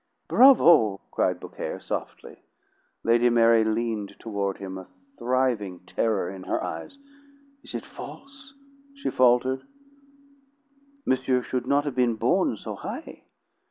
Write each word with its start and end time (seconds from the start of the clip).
"Bravo!" 0.27 1.01
cried 1.11 1.39
Beaucaire 1.39 1.79
softly. 1.79 2.41
Lady 3.03 3.29
Mary 3.29 3.63
leaned 3.63 4.19
toward 4.19 4.57
him, 4.57 4.79
a 4.79 4.87
thriving 5.19 5.81
terror 5.81 6.27
in 6.27 6.41
her 6.45 6.63
eyes. 6.63 6.97
"It 7.61 7.75
is 7.75 7.85
false?" 7.85 8.55
she 8.95 9.11
faltered. 9.11 9.61
"Monsieur 11.05 11.43
should 11.43 11.67
not 11.67 11.83
have 11.85 11.93
been 11.93 12.15
born 12.15 12.57
so 12.57 12.73
high. 12.73 13.25